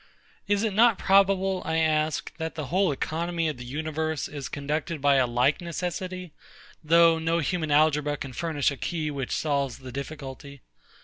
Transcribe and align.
Is 0.47 0.63
it 0.63 0.73
not 0.73 0.97
probable, 0.97 1.61
I 1.63 1.77
ask, 1.77 2.35
that 2.37 2.55
the 2.55 2.65
whole 2.73 2.91
economy 2.91 3.47
of 3.49 3.57
the 3.57 3.63
universe 3.65 4.27
is 4.27 4.49
conducted 4.49 4.99
by 4.99 5.17
a 5.17 5.27
like 5.27 5.61
necessity, 5.61 6.33
though 6.83 7.19
no 7.19 7.37
human 7.37 7.69
algebra 7.69 8.17
can 8.17 8.33
furnish 8.33 8.71
a 8.71 8.77
key 8.77 9.11
which 9.11 9.29
solves 9.35 9.77
the 9.77 9.91
difficulty? 9.91 10.63